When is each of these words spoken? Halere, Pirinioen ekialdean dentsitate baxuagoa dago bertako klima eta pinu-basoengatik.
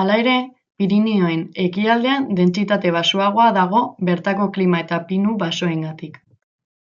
Halere, 0.00 0.32
Pirinioen 0.82 1.44
ekialdean 1.66 2.26
dentsitate 2.40 2.92
baxuagoa 2.98 3.46
dago 3.60 3.84
bertako 4.10 4.50
klima 4.58 4.82
eta 4.88 5.00
pinu-basoengatik. 5.12 6.22